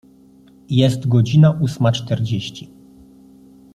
[0.69, 2.69] Jest godzina ósma czterdzieści.